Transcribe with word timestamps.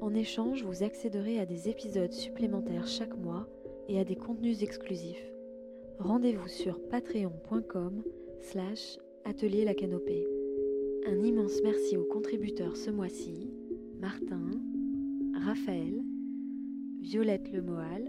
En 0.00 0.14
échange, 0.14 0.62
vous 0.64 0.84
accéderez 0.84 1.40
à 1.40 1.46
des 1.46 1.68
épisodes 1.68 2.12
supplémentaires 2.12 2.86
chaque 2.86 3.16
mois 3.16 3.48
et 3.88 3.98
à 3.98 4.04
des 4.04 4.14
contenus 4.14 4.62
exclusifs. 4.62 5.32
Rendez-vous 5.98 6.46
sur 6.46 6.80
patreon.com 6.88 8.02
slash 8.40 8.98
atelier 9.24 9.64
la 9.64 9.74
canopée. 9.74 10.26
Un 11.06 11.18
immense 11.24 11.60
merci 11.64 11.96
aux 11.96 12.04
contributeurs 12.04 12.76
ce 12.76 12.90
mois-ci, 12.90 13.50
Martin, 13.98 14.50
Raphaël, 15.44 16.00
Violette 17.00 17.50
Lemoal, 17.50 18.08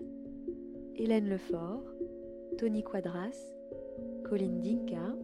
Hélène 0.95 1.27
Lefort, 1.27 1.83
Tony 2.57 2.83
Quadras, 2.83 3.35
Colline 4.25 4.61
Dinka, 4.61 5.15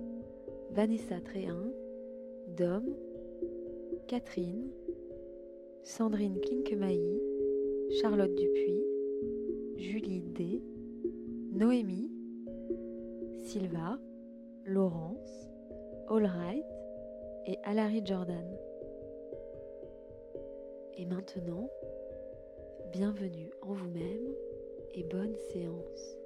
Vanessa 0.71 1.19
Tréhin, 1.21 1.69
Dom, 2.57 2.85
Catherine, 4.07 4.69
Sandrine 5.85 6.41
Klinkemailly, 6.41 7.21
Charlotte 8.01 8.33
Dupuis, 8.33 8.83
Julie 9.77 10.23
D, 10.33 10.63
Noémie, 11.53 12.09
Silva, 13.43 13.99
Laurence, 14.65 15.47
Allright 16.09 16.65
et 17.45 17.59
Alary 17.65 18.01
Jordan. 18.03 18.57
Et 20.97 21.05
maintenant, 21.05 21.69
bienvenue 22.91 23.51
en 23.61 23.73
vous-même 23.73 24.33
et 24.95 25.03
bonne 25.03 25.35
séance. 25.53 26.17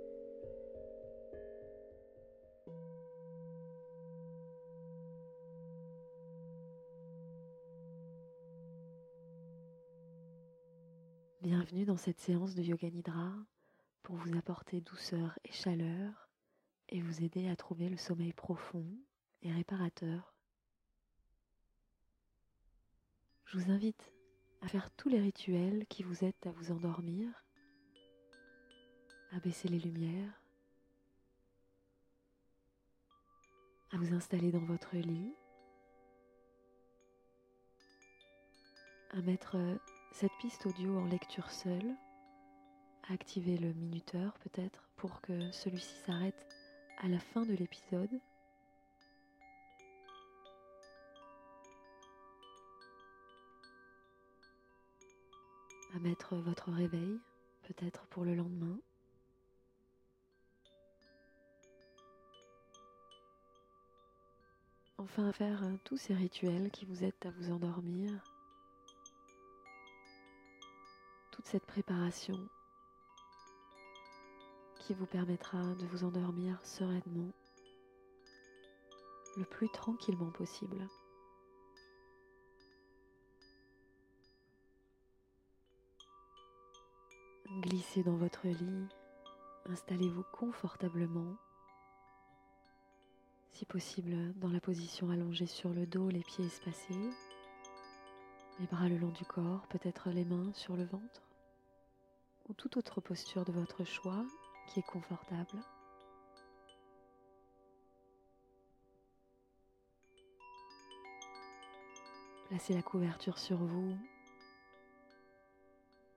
Bienvenue 11.41 11.85
dans 11.85 11.95
cette 11.95 12.19
séance 12.19 12.53
de 12.53 12.61
Yoga 12.61 12.89
Nidra 12.89 13.31
pour 14.03 14.17
vous 14.17 14.37
apporter 14.37 14.81
douceur 14.81 15.39
et 15.45 15.53
chaleur 15.53 16.29
et 16.89 16.99
vous 16.99 17.23
aider 17.23 17.47
à 17.47 17.55
trouver 17.55 17.87
le 17.87 17.95
sommeil 17.95 18.33
profond 18.33 18.85
et 19.41 19.49
réparateur. 19.49 20.33
Je 23.45 23.57
vous 23.57 23.71
invite 23.71 24.11
à 24.59 24.67
faire 24.67 24.91
tous 24.91 25.07
les 25.07 25.21
rituels 25.21 25.85
qui 25.87 26.03
vous 26.03 26.25
aident 26.25 26.33
à 26.45 26.51
vous 26.51 26.73
endormir, 26.73 27.29
à 29.31 29.39
baisser 29.39 29.69
les 29.69 29.79
lumières, 29.79 30.43
à 33.93 33.97
vous 33.97 34.13
installer 34.13 34.51
dans 34.51 34.65
votre 34.65 34.93
lit, 34.97 35.33
à 39.11 39.21
mettre 39.21 39.55
cette 40.11 40.31
piste 40.39 40.65
audio 40.65 40.97
en 40.97 41.05
lecture 41.05 41.49
seule, 41.49 41.95
activer 43.09 43.57
le 43.57 43.73
minuteur 43.73 44.37
peut-être 44.39 44.89
pour 44.95 45.21
que 45.21 45.51
celui-ci 45.51 45.95
s'arrête 46.05 46.45
à 46.97 47.07
la 47.07 47.19
fin 47.19 47.45
de 47.45 47.53
l'épisode. 47.53 48.19
À 55.95 55.99
mettre 55.99 56.35
votre 56.35 56.71
réveil 56.71 57.19
peut-être 57.63 58.05
pour 58.07 58.25
le 58.25 58.35
lendemain. 58.35 58.77
Enfin 64.97 65.29
à 65.29 65.31
faire 65.31 65.63
tous 65.85 65.97
ces 65.97 66.13
rituels 66.13 66.69
qui 66.71 66.85
vous 66.85 67.03
aident 67.03 67.13
à 67.25 67.31
vous 67.31 67.51
endormir 67.51 68.28
cette 71.51 71.65
préparation 71.65 72.37
qui 74.81 74.93
vous 74.93 75.07
permettra 75.07 75.57
de 75.57 75.85
vous 75.87 76.03
endormir 76.03 76.63
sereinement, 76.63 77.33
le 79.35 79.45
plus 79.45 79.67
tranquillement 79.69 80.29
possible. 80.29 80.87
Glissez 87.61 88.03
dans 88.03 88.17
votre 88.17 88.45
lit, 88.45 88.87
installez-vous 89.65 90.25
confortablement, 90.31 91.35
si 93.49 93.65
possible 93.65 94.35
dans 94.35 94.51
la 94.51 94.61
position 94.61 95.09
allongée 95.09 95.47
sur 95.47 95.71
le 95.71 95.87
dos, 95.87 96.09
les 96.09 96.23
pieds 96.23 96.45
espacés, 96.45 97.09
les 98.59 98.67
bras 98.67 98.87
le 98.87 98.97
long 98.99 99.09
du 99.09 99.25
corps, 99.25 99.65
peut-être 99.69 100.11
les 100.11 100.25
mains 100.25 100.53
sur 100.53 100.75
le 100.75 100.85
ventre 100.85 101.28
ou 102.49 102.53
toute 102.53 102.77
autre 102.77 102.99
posture 102.99 103.45
de 103.45 103.51
votre 103.51 103.83
choix 103.83 104.25
qui 104.67 104.79
est 104.79 104.83
confortable. 104.83 105.59
Placez 112.49 112.73
la 112.73 112.81
couverture 112.81 113.37
sur 113.37 113.57
vous. 113.57 113.95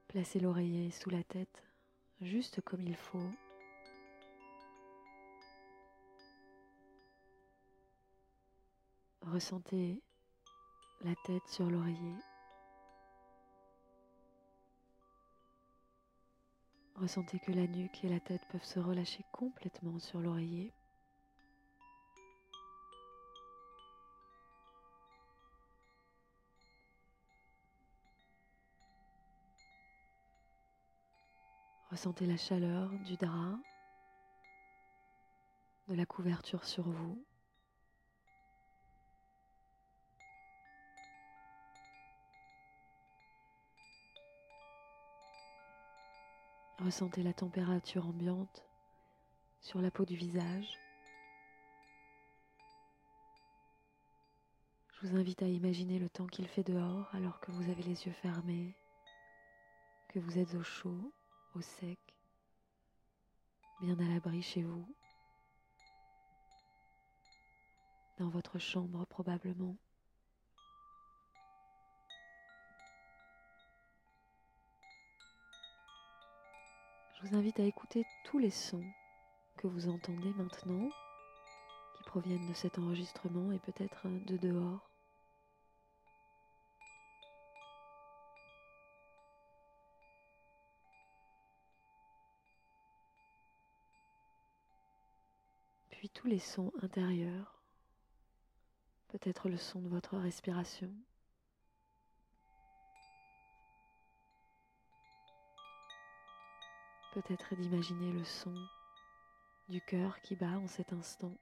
Placez 0.08 0.40
l'oreiller 0.40 0.90
sous 0.90 1.10
la 1.10 1.22
tête, 1.22 1.62
juste 2.22 2.62
comme 2.62 2.82
il 2.82 2.96
faut. 2.96 3.30
Ressentez 9.20 10.02
la 11.02 11.14
tête 11.26 11.46
sur 11.48 11.68
l'oreiller. 11.70 12.16
Ressentez 17.02 17.40
que 17.40 17.50
la 17.50 17.66
nuque 17.66 18.04
et 18.04 18.08
la 18.08 18.20
tête 18.20 18.46
peuvent 18.46 18.62
se 18.62 18.78
relâcher 18.78 19.24
complètement 19.32 19.98
sur 19.98 20.20
l'oreiller. 20.20 20.72
Ressentez 31.90 32.26
la 32.26 32.36
chaleur 32.36 32.88
du 33.00 33.16
drap, 33.16 33.58
de 35.88 35.94
la 35.96 36.06
couverture 36.06 36.64
sur 36.64 36.88
vous. 36.88 37.26
Ressentez 46.84 47.22
la 47.22 47.32
température 47.32 48.08
ambiante 48.08 48.64
sur 49.60 49.80
la 49.80 49.92
peau 49.92 50.04
du 50.04 50.16
visage. 50.16 50.80
Je 54.90 55.06
vous 55.06 55.16
invite 55.16 55.42
à 55.42 55.46
imaginer 55.46 56.00
le 56.00 56.08
temps 56.08 56.26
qu'il 56.26 56.48
fait 56.48 56.64
dehors 56.64 57.08
alors 57.14 57.38
que 57.38 57.52
vous 57.52 57.70
avez 57.70 57.84
les 57.84 58.04
yeux 58.06 58.12
fermés, 58.12 58.74
que 60.08 60.18
vous 60.18 60.40
êtes 60.40 60.54
au 60.54 60.64
chaud, 60.64 61.12
au 61.54 61.60
sec, 61.60 62.00
bien 63.80 63.96
à 64.00 64.08
l'abri 64.08 64.42
chez 64.42 64.64
vous, 64.64 64.92
dans 68.18 68.28
votre 68.28 68.58
chambre 68.58 69.06
probablement. 69.06 69.76
Je 77.22 77.28
vous 77.28 77.36
invite 77.36 77.60
à 77.60 77.64
écouter 77.64 78.04
tous 78.24 78.38
les 78.40 78.50
sons 78.50 78.84
que 79.56 79.68
vous 79.68 79.88
entendez 79.88 80.32
maintenant, 80.34 80.90
qui 81.94 82.02
proviennent 82.04 82.48
de 82.48 82.54
cet 82.54 82.80
enregistrement 82.80 83.52
et 83.52 83.60
peut-être 83.60 84.08
de 84.26 84.36
dehors. 84.38 84.90
Puis 95.90 96.08
tous 96.08 96.26
les 96.26 96.40
sons 96.40 96.72
intérieurs, 96.82 97.62
peut-être 99.08 99.48
le 99.48 99.58
son 99.58 99.80
de 99.80 99.88
votre 99.88 100.16
respiration. 100.16 100.92
Peut-être 107.12 107.54
d'imaginer 107.54 108.10
le 108.10 108.24
son 108.24 108.54
du 109.68 109.82
cœur 109.82 110.20
qui 110.22 110.34
bat 110.34 110.58
en 110.58 110.66
cet 110.66 110.92
instant. 110.92 111.36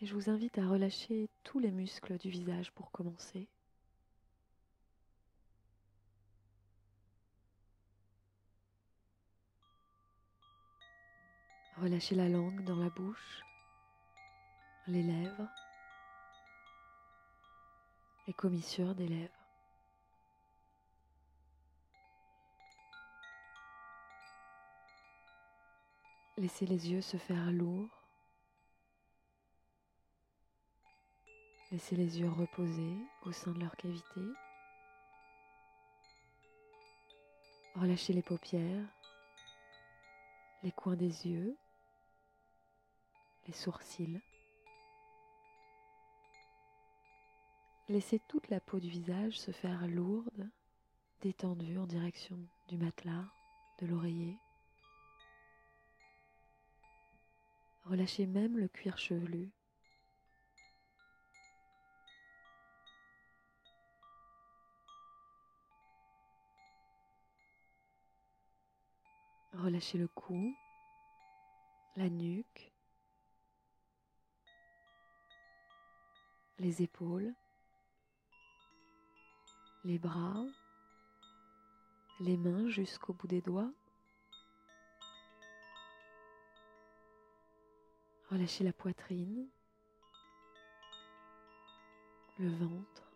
Et 0.00 0.06
je 0.06 0.14
vous 0.14 0.28
invite 0.28 0.58
à 0.58 0.68
relâcher 0.68 1.30
tous 1.44 1.58
les 1.58 1.70
muscles 1.70 2.18
du 2.18 2.30
visage 2.30 2.72
pour 2.72 2.90
commencer. 2.90 3.48
Relâchez 11.76 12.14
la 12.14 12.28
langue 12.28 12.64
dans 12.64 12.76
la 12.76 12.90
bouche, 12.90 13.42
les 14.86 15.02
lèvres, 15.02 15.48
les 18.26 18.34
commissures 18.34 18.94
des 18.94 19.06
lèvres. 19.06 19.46
Laissez 26.36 26.66
les 26.66 26.90
yeux 26.90 27.00
se 27.00 27.16
faire 27.16 27.50
lourds. 27.50 28.02
Laissez 31.72 31.96
les 31.96 32.20
yeux 32.20 32.28
reposer 32.28 32.96
au 33.22 33.32
sein 33.32 33.52
de 33.52 33.60
leur 33.60 33.76
cavité. 33.76 34.20
Relâchez 37.74 38.12
les 38.12 38.22
paupières, 38.22 38.86
les 40.62 40.72
coins 40.72 40.96
des 40.96 41.26
yeux, 41.26 41.56
les 43.46 43.52
sourcils. 43.52 44.20
Laissez 47.88 48.18
toute 48.26 48.48
la 48.48 48.58
peau 48.58 48.80
du 48.80 48.88
visage 48.88 49.38
se 49.38 49.52
faire 49.52 49.86
lourde, 49.86 50.50
détendue 51.20 51.78
en 51.78 51.86
direction 51.86 52.36
du 52.66 52.78
matelas, 52.78 53.24
de 53.78 53.86
l'oreiller. 53.86 54.36
Relâchez 57.84 58.26
même 58.26 58.58
le 58.58 58.66
cuir 58.66 58.98
chevelu. 58.98 59.52
Relâchez 69.52 69.98
le 69.98 70.08
cou, 70.08 70.56
la 71.94 72.08
nuque, 72.08 72.72
les 76.58 76.82
épaules, 76.82 77.32
les 79.86 80.00
bras, 80.00 80.44
les 82.18 82.36
mains 82.36 82.68
jusqu'au 82.68 83.12
bout 83.12 83.28
des 83.28 83.40
doigts. 83.40 83.72
Relâchez 88.30 88.64
la 88.64 88.72
poitrine, 88.72 89.46
le 92.40 92.48
ventre, 92.48 93.12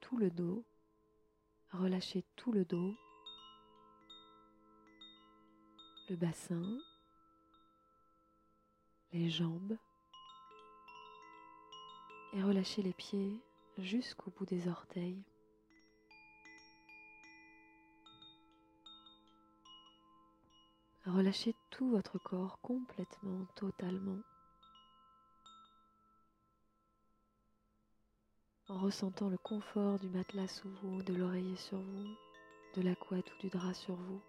tout 0.00 0.16
le 0.18 0.30
dos. 0.30 0.64
Relâchez 1.70 2.24
tout 2.34 2.50
le 2.50 2.64
dos, 2.64 2.96
le 6.08 6.16
bassin, 6.16 6.80
les 9.12 9.30
jambes 9.30 9.76
et 12.32 12.42
relâchez 12.42 12.82
les 12.82 12.92
pieds 12.92 13.40
jusqu'au 13.82 14.30
bout 14.30 14.46
des 14.46 14.68
orteils. 14.68 15.22
Relâchez 21.06 21.54
tout 21.70 21.90
votre 21.90 22.18
corps 22.18 22.60
complètement, 22.60 23.46
totalement. 23.54 24.18
En 28.68 28.78
ressentant 28.78 29.28
le 29.28 29.38
confort 29.38 29.98
du 29.98 30.08
matelas 30.08 30.46
sous 30.46 30.70
vous, 30.82 31.02
de 31.02 31.14
l'oreiller 31.14 31.56
sur 31.56 31.80
vous, 31.80 32.16
de 32.74 32.82
la 32.82 32.94
couette 32.94 33.32
ou 33.34 33.38
du 33.40 33.48
drap 33.48 33.74
sur 33.74 33.96
vous. 33.96 34.20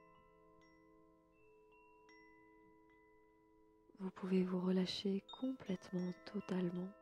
Vous 4.00 4.09
pouvez 4.12 4.44
vous 4.44 4.59
relâcher 4.59 5.24
complètement, 5.39 6.12
totalement. 6.25 7.00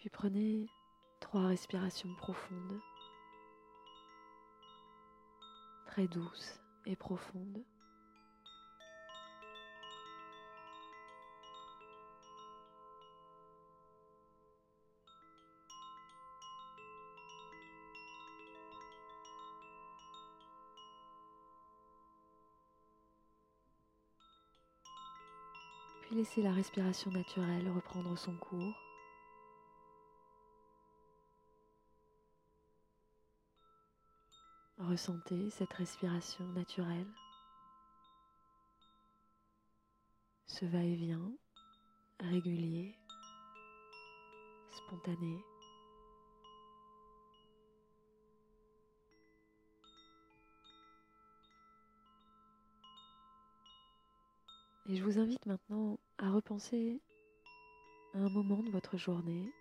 Puis 0.00 0.08
prenez 0.08 0.70
trois 1.20 1.48
respirations 1.48 2.14
profondes 2.14 2.80
très 5.84 6.08
douce 6.08 6.58
et 6.86 6.96
profonde. 6.96 7.62
Puis 26.00 26.14
laissez 26.14 26.40
la 26.40 26.52
respiration 26.52 27.10
naturelle 27.10 27.68
reprendre 27.68 28.16
son 28.16 28.32
cours. 28.32 28.89
Ressentez 34.88 35.50
cette 35.50 35.74
respiration 35.74 36.46
naturelle, 36.48 37.06
ce 40.46 40.64
va-et-vient 40.64 41.30
régulier, 42.18 42.94
spontané. 44.70 45.44
Et 54.86 54.96
je 54.96 55.04
vous 55.04 55.18
invite 55.18 55.44
maintenant 55.44 55.98
à 56.16 56.30
repenser 56.30 57.02
à 58.14 58.18
un 58.18 58.30
moment 58.30 58.62
de 58.62 58.70
votre 58.70 58.96
journée 58.96 59.52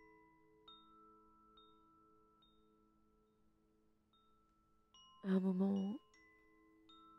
un 5.30 5.40
moment 5.40 6.00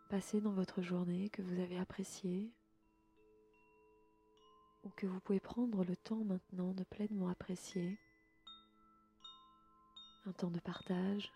passé 0.09 0.41
dans 0.41 0.53
votre 0.53 0.83
journée 0.83 1.31
que 1.31 1.43
vous 1.43 1.61
avez 1.61 1.79
apprécié 1.79 2.53
ou 4.83 4.91
que 4.91 5.07
vous 5.07 5.21
pouvez 5.21 5.41
prendre 5.41 5.85
le 5.85 5.97
temps 5.97 6.25
maintenant 6.25 6.73
de 6.73 6.83
pleinement 6.85 7.29
apprécier? 7.29 7.99
Un 10.27 10.33
temps 10.33 10.51
de 10.51 10.61
partage, 10.61 11.33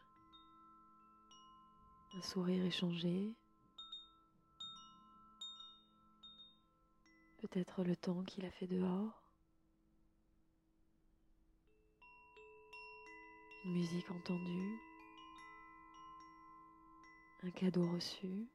un 2.16 2.22
sourire 2.22 2.64
échangé, 2.64 3.34
peut-être 7.38 7.84
le 7.84 7.96
temps 7.96 8.22
qu'il 8.24 8.44
a 8.44 8.50
fait 8.50 8.66
dehors, 8.66 9.22
une 13.64 13.72
musique 13.72 14.10
entendue 14.10 14.80
un 17.44 17.50
cadeau 17.50 17.86
reçu, 17.86 18.48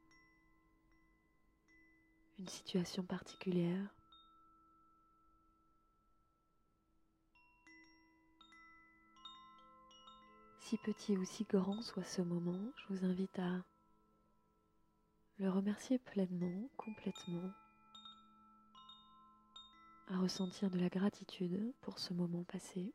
une 2.40 2.48
situation 2.48 3.04
particulière. 3.04 3.96
Si 10.58 10.78
petit 10.78 11.18
ou 11.18 11.24
si 11.24 11.44
grand 11.44 11.82
soit 11.82 12.04
ce 12.04 12.24
moment, 12.24 12.74
je 12.78 12.94
vous 12.94 13.06
invite 13.06 13.38
à 13.38 13.64
le 15.38 15.50
remercier 15.50 16.00
pleinement, 16.00 16.70
complètement, 16.76 17.54
à 20.08 20.18
ressentir 20.18 20.72
de 20.72 20.80
la 20.80 20.90
gratitude 20.90 21.74
pour 21.82 22.00
ce 22.00 22.14
moment 22.14 22.44
passé. 22.44 22.92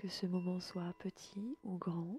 Que 0.00 0.08
ce 0.08 0.24
moment 0.24 0.60
soit 0.60 0.94
petit 0.98 1.58
ou 1.62 1.76
grand. 1.76 2.18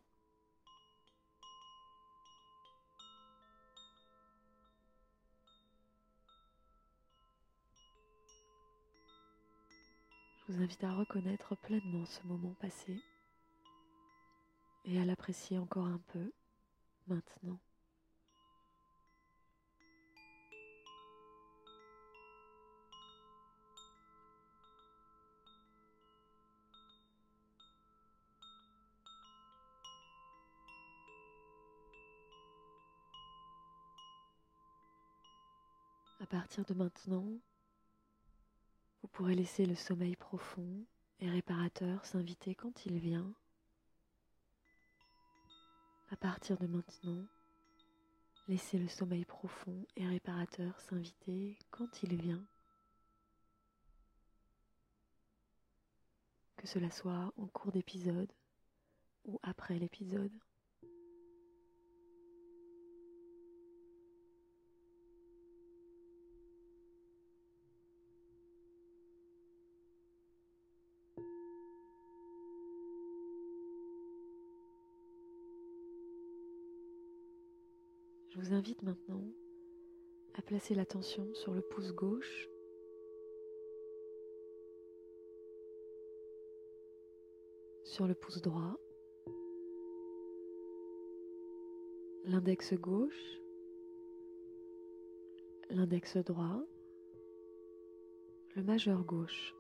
Je 10.48 10.54
vous 10.54 10.62
invite 10.62 10.84
à 10.84 10.94
reconnaître 10.94 11.56
pleinement 11.56 12.06
ce 12.06 12.22
moment 12.28 12.54
passé 12.60 13.02
et 14.86 15.02
à 15.02 15.06
l'apprécier 15.06 15.58
encore 15.58 15.88
un 15.88 16.02
peu 16.14 16.32
maintenant. 17.08 17.58
Partir 36.32 36.64
de 36.64 36.74
maintenant, 36.74 37.28
vous 39.02 39.08
pourrez 39.10 39.36
laisser 39.36 39.66
le 39.66 39.76
sommeil 39.76 40.16
profond 40.16 40.86
et 41.20 41.30
réparateur 41.30 42.06
s'inviter 42.06 42.56
quand 42.56 42.86
il 42.86 43.00
vient. 43.00 43.34
À 46.10 46.16
partir 46.16 46.58
de 46.58 46.68
maintenant, 46.68 47.26
laissez 48.48 48.80
le 48.80 48.88
sommeil 48.88 49.26
profond 49.26 49.86
et 49.98 50.08
réparateur 50.08 50.80
s'inviter 50.80 51.60
quand 51.70 52.02
il 52.02 52.16
vient. 52.16 52.46
Que 56.56 56.66
cela 56.66 56.92
soit 56.92 57.34
en 57.36 57.48
cours 57.48 57.74
d'épisode 57.74 58.32
ou 59.26 59.38
après 59.44 59.78
l'épisode. 59.78 60.32
Je 78.62 78.66
vous 78.66 78.70
invite 78.70 78.84
maintenant 78.84 79.24
à 80.36 80.44
placer 80.44 80.76
l'attention 80.76 81.34
sur 81.34 81.52
le 81.52 81.62
pouce 81.62 81.94
gauche. 81.94 82.48
Sur 87.86 88.06
le 88.06 88.14
pouce 88.14 88.40
droit, 88.44 88.78
l'index 92.26 92.76
gauche, 92.76 93.42
l'index 95.72 96.18
droit, 96.18 96.62
le 98.56 98.62
majeur 98.62 99.04
gauche, 99.04 99.56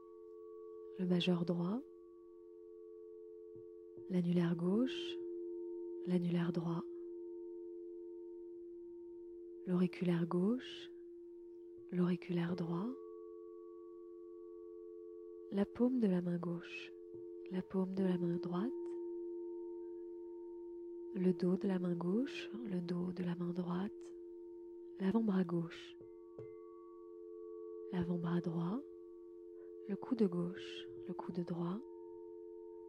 le 0.99 1.07
majeur 1.07 1.43
droit, 1.43 1.81
l'annulaire 4.11 4.55
gauche, 4.55 5.15
l'annulaire 6.05 6.51
droit, 6.51 6.83
l'auriculaire 9.67 10.25
gauche, 10.25 10.91
l'auriculaire 11.91 12.55
droit, 12.55 12.87
la 15.51 15.65
paume 15.65 15.99
de 15.99 16.07
la 16.07 16.21
main 16.21 16.37
gauche, 16.37 16.91
la 17.51 17.61
paume 17.61 17.93
de 17.93 18.03
la 18.03 18.17
main 18.17 18.37
droite, 18.37 18.71
le 21.15 21.33
dos 21.33 21.57
de 21.57 21.67
la 21.67 21.77
main 21.77 21.93
gauche, 21.93 22.49
le 22.71 22.81
dos 22.81 23.11
de 23.13 23.23
la 23.23 23.35
main 23.35 23.51
droite, 23.53 23.91
l'avant-bras 24.99 25.43
gauche, 25.43 25.97
l'avant-bras 27.91 28.41
droit, 28.41 28.79
le 29.89 29.95
coude 29.95 30.23
gauche, 30.23 30.87
le 31.07 31.13
coude 31.13 31.43
droit, 31.45 31.79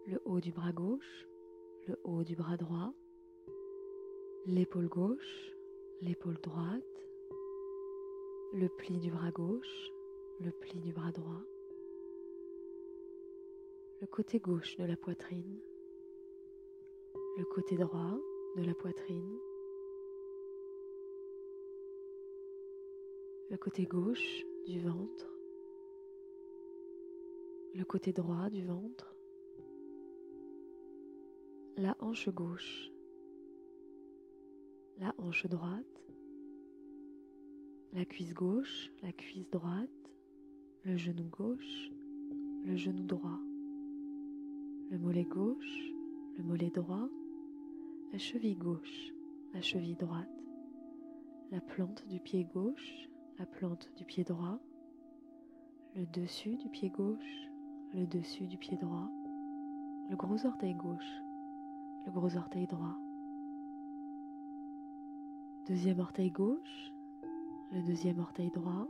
le 0.06 0.20
haut 0.24 0.40
du 0.40 0.52
bras 0.52 0.72
gauche, 0.72 1.28
le 1.88 1.98
haut 2.04 2.22
du 2.22 2.36
bras 2.36 2.56
droit, 2.56 2.94
l'épaule 4.46 4.88
gauche, 4.88 5.52
l'épaule 6.02 6.38
droite, 6.42 7.06
le 8.52 8.68
pli 8.68 8.98
du 8.98 9.10
bras 9.10 9.30
gauche, 9.30 9.92
le 10.40 10.50
pli 10.50 10.80
du 10.80 10.92
bras 10.92 11.12
droit, 11.12 11.44
le 14.00 14.06
côté 14.08 14.40
gauche 14.40 14.76
de 14.76 14.84
la 14.84 14.96
poitrine, 14.96 15.60
le 17.38 17.44
côté 17.44 17.76
droit 17.76 18.18
de 18.56 18.64
la 18.64 18.74
poitrine, 18.74 19.38
le 23.50 23.56
côté 23.56 23.84
gauche 23.84 24.44
du 24.66 24.80
ventre, 24.80 25.32
le 27.76 27.84
côté 27.84 28.12
droit 28.12 28.50
du 28.50 28.64
ventre, 28.64 29.14
la 31.76 31.96
hanche 32.00 32.28
gauche, 32.28 32.90
la 34.98 35.14
hanche 35.18 35.46
droite, 35.46 36.02
la 37.92 38.04
cuisse 38.04 38.34
gauche, 38.34 38.92
la 39.02 39.12
cuisse 39.12 39.50
droite, 39.50 39.90
le 40.84 40.96
genou 40.96 41.24
gauche, 41.24 41.90
le 42.64 42.76
genou 42.76 43.04
droit, 43.04 43.40
le 44.90 44.98
mollet 44.98 45.24
gauche, 45.24 45.92
le 46.36 46.44
mollet 46.44 46.70
droit, 46.70 47.08
la 48.12 48.18
cheville 48.18 48.56
gauche, 48.56 49.12
la 49.52 49.60
cheville 49.60 49.96
droite, 49.96 50.28
la 51.50 51.60
plante 51.60 52.06
du 52.08 52.20
pied 52.20 52.44
gauche, 52.44 53.08
la 53.38 53.46
plante 53.46 53.90
du 53.96 54.04
pied 54.04 54.24
droit, 54.24 54.58
le 55.94 56.06
dessus 56.06 56.56
du 56.56 56.68
pied 56.68 56.90
gauche, 56.90 57.50
le 57.92 58.06
dessus 58.06 58.46
du 58.46 58.56
pied 58.56 58.76
droit, 58.76 59.10
le 60.08 60.16
gros 60.16 60.46
orteil 60.46 60.74
gauche, 60.74 61.22
le 62.06 62.12
gros 62.12 62.36
orteil 62.36 62.66
droit, 62.66 62.96
deuxième 65.68 66.00
orteil 66.00 66.30
gauche, 66.30 66.92
le 67.70 67.82
deuxième 67.82 68.18
orteil 68.18 68.50
droit, 68.50 68.88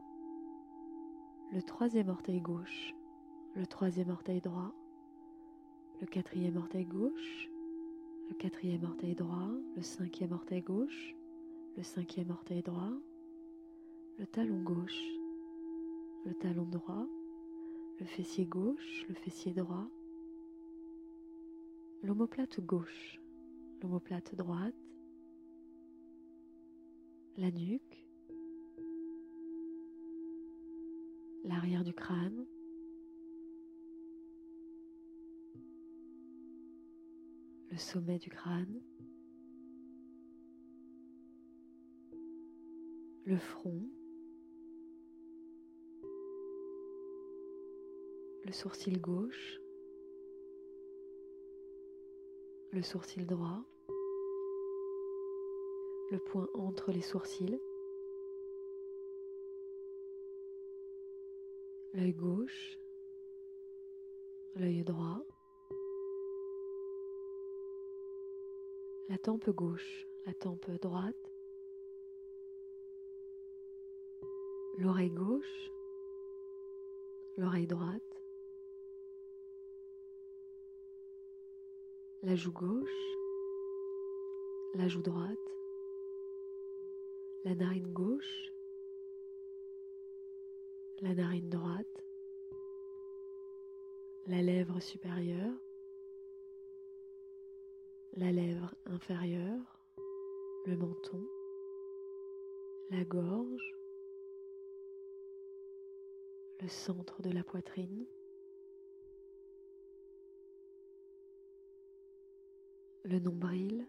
le 1.53 1.63
troisième 1.63 2.09
orteil 2.09 2.41
gauche, 2.41 2.95
le 3.55 3.67
troisième 3.67 4.09
orteil 4.09 4.41
droit, 4.41 4.73
le 6.01 6.07
quatrième 6.07 6.57
orteil 6.57 6.87
gauche, 6.87 7.51
le 8.31 8.35
quatrième 8.37 8.85
orteil 8.85 9.15
droit, 9.15 9.51
le 9.77 9.83
cinquième 9.83 10.33
orteil 10.33 10.63
gauche, 10.63 11.15
le 11.77 11.83
cinquième 11.83 12.31
orteil 12.31 12.63
droit, 12.63 12.93
le 14.19 14.27
talon 14.27 14.63
gauche, 14.63 15.03
le 16.25 16.33
talon 16.33 16.65
droit, 16.65 17.07
le 18.01 18.07
fessier 18.07 18.47
gauche, 18.47 19.05
le 19.11 19.15
fessier 19.15 19.53
droit, 19.53 19.89
l'omoplate 22.03 22.61
gauche, 22.61 23.21
l'omoplate 23.83 24.35
droite, 24.37 24.75
la 27.39 27.51
nuque, 27.51 28.07
l'arrière 31.45 31.83
du 31.83 31.95
crâne, 31.95 32.47
le 37.71 37.77
sommet 37.79 38.19
du 38.19 38.29
crâne, 38.29 38.83
le 43.25 43.39
front, 43.39 43.89
le 48.45 48.53
sourcil 48.53 49.01
gauche, 49.01 49.59
le 52.73 52.83
sourcil 52.83 53.27
droit, 53.27 53.65
le 56.13 56.19
point 56.19 56.47
entre 56.53 56.93
les 56.93 57.01
sourcils, 57.01 57.59
l'œil 61.95 62.13
gauche, 62.13 62.79
l'œil 64.57 64.85
droit, 64.85 65.25
la 69.09 69.17
tempe 69.17 69.49
gauche, 69.49 70.07
la 70.27 70.35
tempe 70.35 70.71
droite, 70.83 71.33
l'oreille 74.77 75.11
gauche, 75.11 75.71
l'oreille 77.39 77.67
droite, 77.67 78.23
la 82.23 82.35
joue 82.35 82.53
gauche, 82.53 83.17
la 84.75 84.89
joue 84.89 85.01
droite, 85.01 85.39
la 87.45 87.55
narine 87.55 87.93
gauche, 87.93 88.53
la 91.01 91.15
narine 91.15 91.49
droite, 91.49 92.05
la 94.27 94.43
lèvre 94.43 94.81
supérieure, 94.81 95.53
la 98.15 98.31
lèvre 98.31 98.75
inférieure, 98.87 99.79
le 100.67 100.77
menton, 100.77 101.27
la 102.91 103.05
gorge, 103.05 103.77
le 106.61 106.69
centre 106.69 107.23
de 107.23 107.31
la 107.31 107.43
poitrine, 107.43 108.07
le 113.05 113.19
nombril, 113.19 113.85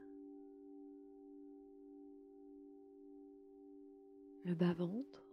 le 4.46 4.54
bas-ventre, 4.56 5.26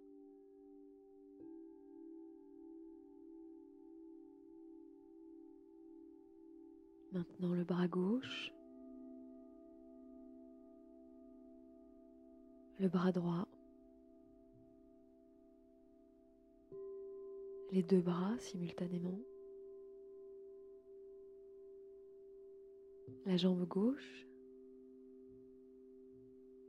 maintenant 7.12 7.54
le 7.54 7.64
bras 7.64 7.88
gauche, 7.88 8.52
le 12.78 12.88
bras 12.88 13.10
droit, 13.10 13.48
les 17.72 17.82
deux 17.82 18.00
bras 18.00 18.38
simultanément, 18.38 19.18
la 23.26 23.36
jambe 23.36 23.66
gauche, 23.66 24.26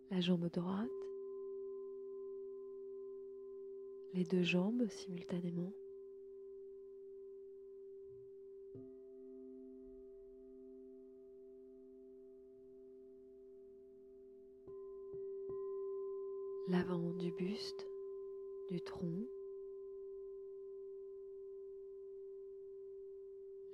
la 0.09 0.19
jambe 0.21 0.49
droite, 0.49 1.00
les 4.13 4.25
deux 4.25 4.43
jambes 4.43 4.87
simultanément. 4.89 5.71
L'avant 16.67 17.11
du 17.13 17.31
buste, 17.31 17.87
du 18.69 18.81
tronc, 18.81 19.27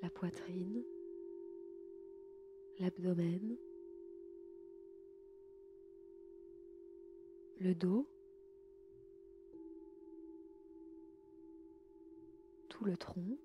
la 0.02 0.10
poitrine, 0.10 0.84
l'abdomen, 2.80 3.58
le 7.60 7.76
dos, 7.76 8.08
le 12.82 12.96
tronc, 12.96 13.38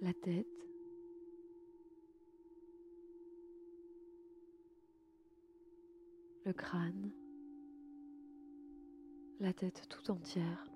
la 0.00 0.12
tête, 0.12 0.46
le 6.44 6.52
crâne, 6.52 7.10
la 9.40 9.52
tête 9.52 9.88
tout 9.88 10.10
entière. 10.10 10.66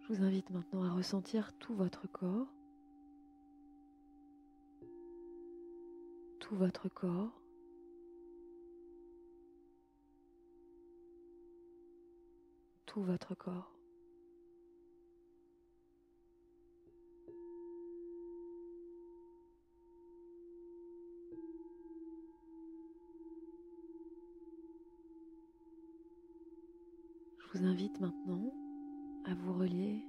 Je 0.00 0.01
vous 0.12 0.24
invite 0.24 0.50
maintenant 0.50 0.84
à 0.84 0.90
ressentir 0.90 1.54
tout 1.58 1.74
votre 1.74 2.06
corps, 2.06 2.46
tout 6.38 6.54
votre 6.54 6.90
corps, 6.90 7.40
tout 12.84 13.02
votre 13.02 13.34
corps. 13.34 13.72
Je 27.38 27.58
vous 27.58 27.64
invite 27.64 27.98
maintenant 28.00 28.71
à 29.24 29.34
vous 29.34 29.52
relier 29.52 30.04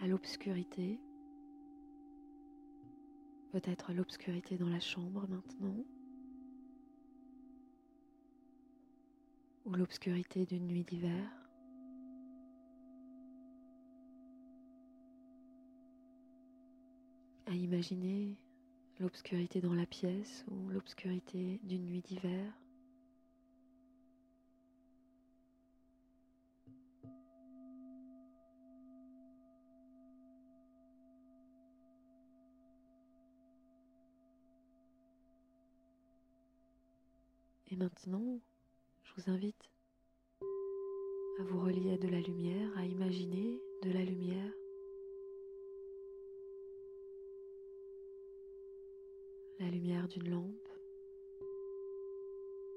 à 0.00 0.06
l'obscurité, 0.06 1.00
peut-être 3.50 3.92
l'obscurité 3.92 4.56
dans 4.56 4.68
la 4.68 4.80
chambre 4.80 5.26
maintenant, 5.28 5.84
ou 9.64 9.74
l'obscurité 9.74 10.46
d'une 10.46 10.66
nuit 10.66 10.84
d'hiver. 10.84 11.38
à 17.48 17.54
imaginer 17.54 18.36
l'obscurité 19.00 19.60
dans 19.60 19.72
la 19.72 19.86
pièce 19.86 20.44
ou 20.50 20.68
l'obscurité 20.68 21.60
d'une 21.62 21.86
nuit 21.86 22.02
d'hiver. 22.02 22.52
Et 37.70 37.76
maintenant, 37.88 38.38
je 39.02 39.12
vous 39.16 39.30
invite 39.30 39.70
à 41.40 41.42
vous 41.44 41.58
relier 41.58 41.94
à 41.94 41.96
de 41.96 42.08
la 42.08 42.20
lumière, 42.20 42.70
à 42.76 42.84
imaginer 42.84 43.62
de 43.82 43.90
la 43.90 44.02
lumière. 44.04 44.52
La 49.58 49.70
lumière 49.70 50.06
d'une 50.06 50.28
lampe, 50.28 50.68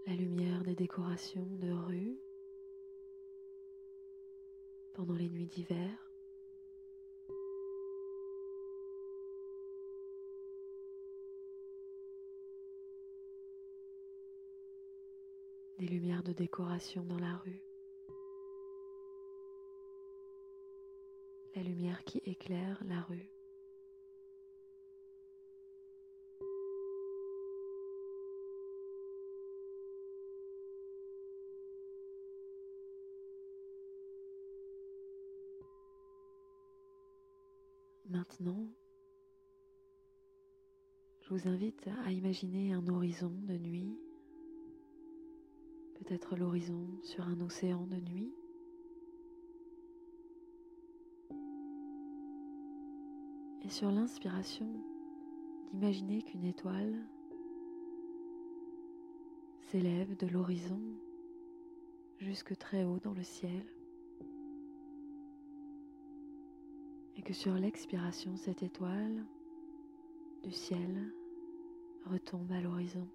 la 0.08 0.14
lumière 0.16 0.64
des 0.64 0.76
décorations 0.76 1.46
de 1.60 1.72
rue 1.72 2.18
pendant 4.94 5.16
les 5.16 5.30
nuits 5.30 5.48
d'hiver. 5.48 6.11
Des 15.82 15.88
lumières 15.88 16.22
de 16.22 16.32
décoration 16.32 17.04
dans 17.06 17.18
la 17.18 17.38
rue, 17.38 17.64
la 21.56 21.64
lumière 21.64 22.04
qui 22.04 22.20
éclaire 22.20 22.80
la 22.86 23.02
rue. 23.02 23.32
Maintenant, 38.08 38.68
je 41.22 41.30
vous 41.34 41.48
invite 41.48 41.88
à 42.06 42.12
imaginer 42.12 42.72
un 42.72 42.88
horizon 42.88 43.34
de 43.48 43.58
nuit 43.58 43.98
peut-être 46.04 46.36
l'horizon 46.36 46.88
sur 47.04 47.28
un 47.28 47.40
océan 47.42 47.86
de 47.86 47.98
nuit. 47.98 48.34
Et 53.64 53.70
sur 53.70 53.92
l'inspiration, 53.92 54.68
d'imaginer 55.72 56.24
qu'une 56.24 56.46
étoile 56.46 56.96
s'élève 59.70 60.18
de 60.18 60.28
l'horizon 60.28 60.82
jusque 62.18 62.58
très 62.58 62.84
haut 62.84 63.00
dans 63.00 63.14
le 63.14 63.24
ciel. 63.24 63.66
Et 67.16 67.22
que 67.22 67.34
sur 67.34 67.54
l'expiration, 67.54 68.36
cette 68.38 68.64
étoile 68.64 69.24
du 70.44 70.52
ciel 70.52 71.14
retombe 72.06 72.52
à 72.52 72.62
l'horizon. 72.62 73.08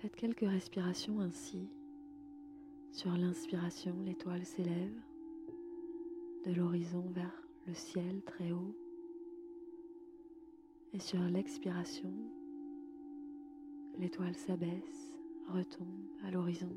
Faites 0.00 0.16
quelques 0.16 0.48
respirations 0.48 1.20
ainsi. 1.20 1.68
Sur 2.90 3.14
l'inspiration, 3.18 3.94
l'étoile 4.06 4.46
s'élève 4.46 4.98
de 6.46 6.52
l'horizon 6.54 7.04
vers 7.10 7.46
le 7.66 7.74
ciel 7.74 8.22
très 8.22 8.50
haut. 8.50 8.74
Et 10.94 10.98
sur 10.98 11.20
l'expiration, 11.20 12.14
l'étoile 13.98 14.34
s'abaisse, 14.36 15.18
retombe 15.48 16.08
à 16.24 16.30
l'horizon. 16.30 16.74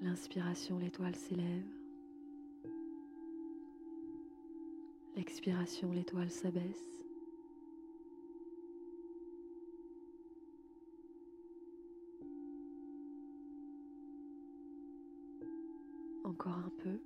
L'inspiration, 0.00 0.78
l'étoile 0.78 1.16
s'élève. 1.16 1.66
L'expiration, 5.16 5.92
l'étoile 5.92 6.30
s'abaisse. 6.30 7.01
encore 16.42 16.58
un 16.58 16.72
peu. 16.82 16.98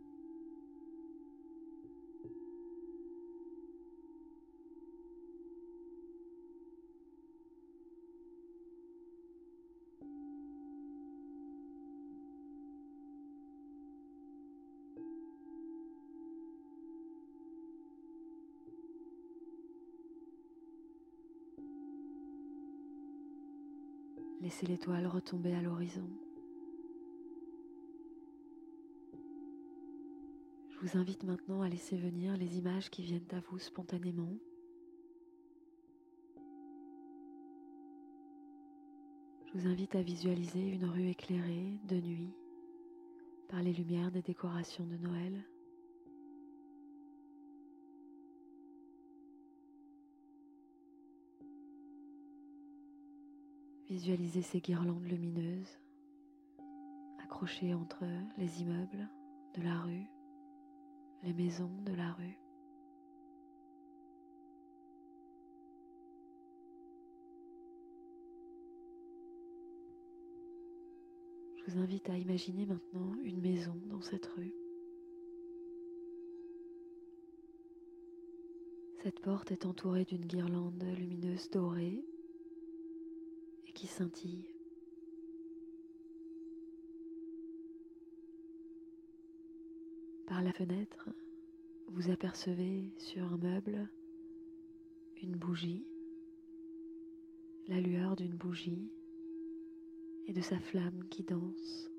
Laissez 24.41 24.67
l'étoile 24.67 25.07
retomber 25.07 25.53
à 25.55 25.61
l'horizon. 25.61 26.26
Vous 30.87 30.99
invite 30.99 31.25
maintenant 31.25 31.63
à 31.63 31.69
laisser 31.69 31.97
venir 31.97 32.37
les 32.37 32.59
images 32.59 32.91
qui 32.91 33.03
viennent 33.03 33.27
à 33.33 33.41
vous 33.41 33.59
spontanément. 33.59 34.33
Je 39.47 39.59
vous 39.59 39.67
invite 39.67 39.97
à 39.97 40.03
visualiser 40.03 40.69
une 40.69 40.85
rue 40.85 41.09
éclairée 41.09 41.81
de 41.89 41.97
nuit 41.97 42.33
par 43.49 43.63
les 43.63 43.73
lumières 43.73 44.13
des 44.13 44.23
décorations 44.23 44.87
de 44.87 44.97
Noël. 44.97 45.45
Visualisez 53.89 54.43
ces 54.43 54.61
guirlandes 54.61 55.03
lumineuses 55.03 55.81
accrochées 57.25 57.75
entre 57.75 58.05
les 58.39 58.63
immeubles 58.63 59.09
de 59.57 59.63
la 59.63 59.81
rue, 59.81 60.07
les 61.23 61.33
maisons 61.33 61.71
de 61.85 61.95
la 61.95 62.13
rue. 62.13 62.39
Je 71.57 71.73
vous 71.73 71.79
invite 71.79 72.09
à 72.11 72.17
imaginer 72.17 72.65
maintenant 72.67 73.15
une 73.25 73.41
maison 73.41 73.75
dans 73.87 74.01
cette 74.01 74.27
rue. 74.27 74.55
Cette 79.03 79.21
porte 79.21 79.53
est 79.53 79.67
entourée 79.67 80.05
d'une 80.05 80.27
guirlande 80.27 80.83
lumineuse 80.97 81.51
dorée 81.51 82.05
qui 83.77 83.87
scintille. 83.87 84.56
Par 90.27 90.43
la 90.43 90.53
fenêtre, 90.53 91.09
vous 91.89 92.11
apercevez 92.11 92.93
sur 92.99 93.23
un 93.25 93.37
meuble 93.37 93.89
une 95.23 95.37
bougie, 95.37 95.87
la 97.69 97.81
lueur 97.81 98.17
d'une 98.17 98.37
bougie 98.37 98.91
et 100.27 100.33
de 100.33 100.41
sa 100.41 100.59
flamme 100.59 101.05
qui 101.11 101.23
danse. 101.23 101.91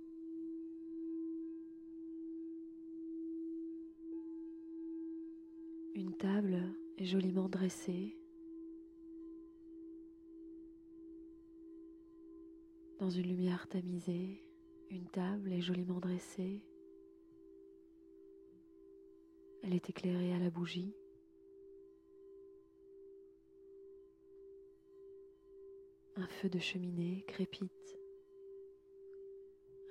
Une 5.96 6.14
table 6.14 6.62
est 6.98 7.06
joliment 7.06 7.50
dressée 7.50 8.18
Dans 13.00 13.12
une 13.12 13.28
lumière 13.28 13.68
tamisée, 13.68 14.42
une 14.90 15.06
table 15.06 15.54
est 15.54 15.62
joliment 15.62 16.00
dressée. 16.00 16.64
Elle 19.68 19.76
est 19.76 19.90
éclairée 19.90 20.34
à 20.34 20.40
la 20.40 20.50
bougie. 20.50 20.96
Un 26.16 26.26
feu 26.26 26.48
de 26.48 26.58
cheminée 26.58 27.26
crépite. 27.28 28.00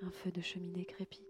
Un 0.01 0.09
feu 0.09 0.31
de 0.31 0.41
cheminée 0.41 0.83
crépite. 0.83 1.21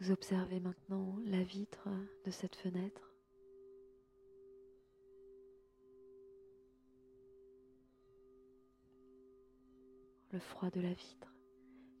Vous 0.00 0.10
observez 0.10 0.60
maintenant 0.60 1.18
la 1.26 1.42
vitre 1.42 1.90
de 2.24 2.30
cette 2.30 2.56
fenêtre. 2.56 3.13
Le 10.34 10.40
froid 10.40 10.68
de 10.68 10.80
la 10.80 10.92
vitre 10.92 11.32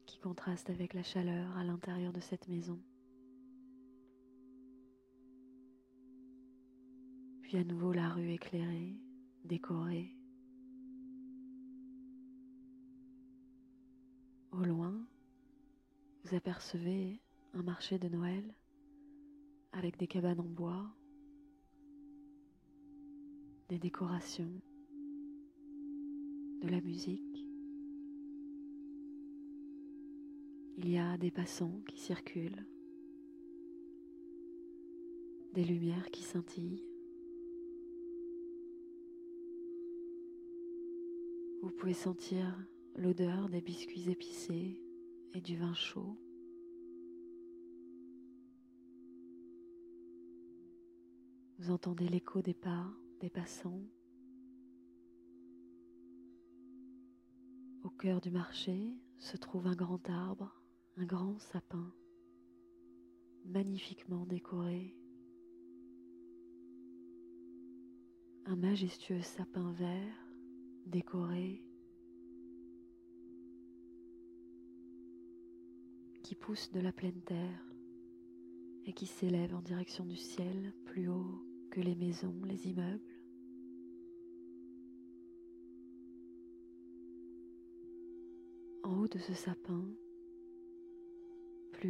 qui 0.06 0.18
contraste 0.18 0.68
avec 0.68 0.92
la 0.92 1.04
chaleur 1.04 1.56
à 1.56 1.62
l'intérieur 1.62 2.12
de 2.12 2.18
cette 2.18 2.48
maison. 2.48 2.82
Puis 7.42 7.56
à 7.56 7.62
nouveau 7.62 7.92
la 7.92 8.08
rue 8.08 8.32
éclairée, 8.32 8.96
décorée. 9.44 10.16
Au 14.50 14.64
loin, 14.64 15.06
vous 16.24 16.34
apercevez 16.34 17.20
un 17.52 17.62
marché 17.62 18.00
de 18.00 18.08
Noël 18.08 18.52
avec 19.70 19.96
des 19.96 20.08
cabanes 20.08 20.40
en 20.40 20.42
bois, 20.42 20.90
des 23.68 23.78
décorations, 23.78 24.60
de 26.62 26.68
la 26.68 26.80
musique. 26.80 27.53
Il 30.76 30.90
y 30.90 30.98
a 30.98 31.16
des 31.16 31.30
passants 31.30 31.80
qui 31.86 31.98
circulent, 31.98 32.66
des 35.52 35.64
lumières 35.64 36.10
qui 36.10 36.22
scintillent. 36.22 36.84
Vous 41.62 41.70
pouvez 41.70 41.94
sentir 41.94 42.58
l'odeur 42.96 43.48
des 43.48 43.60
biscuits 43.60 44.10
épicés 44.10 44.82
et 45.32 45.40
du 45.40 45.56
vin 45.56 45.74
chaud. 45.74 46.18
Vous 51.58 51.70
entendez 51.70 52.08
l'écho 52.08 52.42
des 52.42 52.52
pas 52.52 52.92
des 53.20 53.30
passants. 53.30 53.80
Au 57.84 57.90
cœur 57.90 58.20
du 58.20 58.30
marché 58.30 58.92
se 59.18 59.36
trouve 59.36 59.66
un 59.66 59.74
grand 59.74 60.10
arbre, 60.10 60.60
un 60.96 61.04
grand 61.04 61.38
sapin, 61.38 61.92
magnifiquement 63.46 64.26
décoré. 64.26 64.96
Un 68.46 68.56
majestueux 68.56 69.22
sapin 69.22 69.72
vert 69.72 70.28
décoré 70.86 71.64
qui 76.22 76.34
pousse 76.34 76.70
de 76.72 76.80
la 76.80 76.92
pleine 76.92 77.20
terre 77.22 77.64
et 78.86 78.92
qui 78.92 79.06
s'élève 79.06 79.54
en 79.54 79.62
direction 79.62 80.04
du 80.04 80.16
ciel 80.16 80.74
plus 80.84 81.08
haut 81.08 81.42
que 81.70 81.80
les 81.80 81.94
maisons, 81.94 82.34
les 82.44 82.68
immeubles. 82.68 83.00
En 88.82 88.98
haut 88.98 89.08
de 89.08 89.18
ce 89.18 89.32
sapin, 89.32 89.84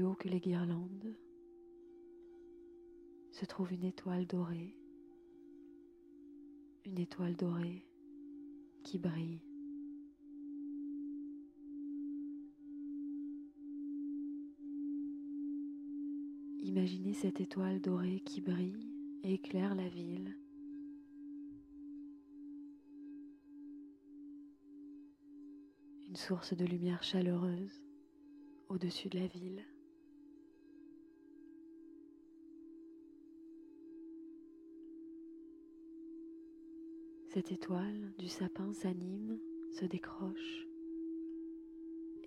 haut 0.02 0.14
que 0.14 0.28
les 0.28 0.40
guirlandes, 0.40 1.16
se 3.30 3.44
trouve 3.44 3.72
une 3.72 3.84
étoile 3.84 4.26
dorée, 4.26 4.76
une 6.84 6.98
étoile 6.98 7.36
dorée 7.36 7.86
qui 8.82 8.98
brille. 8.98 9.40
Imaginez 16.62 17.14
cette 17.14 17.40
étoile 17.40 17.80
dorée 17.80 18.20
qui 18.20 18.40
brille 18.40 18.94
éclaire 19.22 19.74
la 19.74 19.88
ville. 19.88 20.36
Une 26.08 26.16
source 26.16 26.54
de 26.54 26.64
lumière 26.64 27.02
chaleureuse 27.02 27.82
au-dessus 28.68 29.08
de 29.08 29.18
la 29.18 29.26
ville. 29.26 29.64
Cette 37.34 37.50
étoile 37.50 38.12
du 38.16 38.28
sapin 38.28 38.72
s'anime, 38.72 39.40
se 39.72 39.84
décroche 39.84 40.68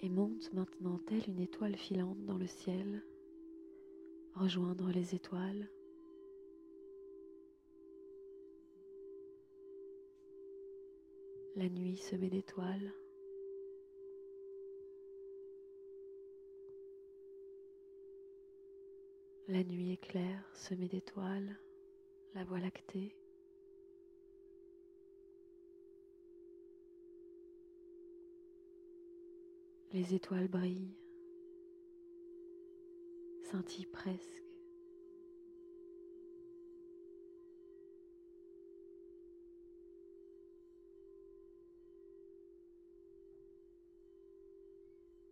et 0.01 0.09
monte 0.09 0.51
maintenant 0.51 0.99
telle 1.07 1.23
une 1.29 1.39
étoile 1.39 1.77
filante 1.77 2.25
dans 2.25 2.37
le 2.37 2.45
ciel, 2.45 3.01
rejoindre 4.35 4.91
les 4.91 5.15
étoiles 5.15 5.69
La 11.55 11.69
nuit 11.69 11.95
semée 11.95 12.29
d'étoiles. 12.29 12.91
La 19.47 19.63
nuit 19.63 19.93
éclaire 19.93 20.43
semée 20.53 20.89
d'étoiles, 20.89 21.57
la 22.35 22.43
voie 22.43 22.59
lactée. 22.59 23.15
Les 29.97 30.13
étoiles 30.13 30.47
brillent 30.47 30.93
scintille 33.41 33.87
presque. 33.87 34.43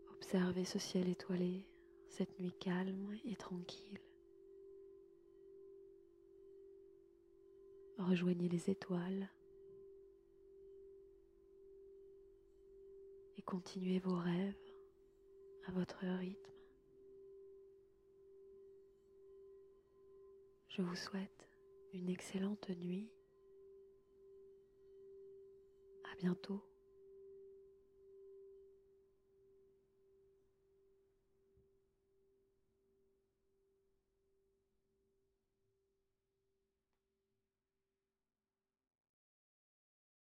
Observez 0.09 0.65
ce 0.65 0.79
ciel 0.79 1.09
étoilé, 1.09 1.63
cette 2.09 2.39
nuit 2.39 2.55
calme 2.59 3.15
et 3.23 3.35
tranquille. 3.35 3.99
Rejoignez 7.99 8.49
les 8.49 8.71
étoiles 8.71 9.29
continuez 13.45 13.99
vos 13.99 14.17
rêves 14.17 14.55
à 15.67 15.71
votre 15.71 15.99
rythme. 16.19 16.51
Je 20.69 20.81
vous 20.81 20.95
souhaite 20.95 21.47
une 21.93 22.09
excellente 22.09 22.69
nuit. 22.69 23.09
À 26.11 26.15
bientôt. 26.17 26.61